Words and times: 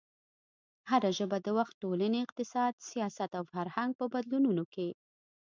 هره 0.89 1.09
ژبه 1.17 1.37
د 1.45 1.47
وخت، 1.57 1.73
ټولنې، 1.83 2.19
اقتصاد، 2.25 2.73
سیاست 2.89 3.31
او 3.39 3.43
فرهنګ 3.53 3.91
په 3.99 4.05
بدلونونو 4.13 4.63
کې 4.73 4.89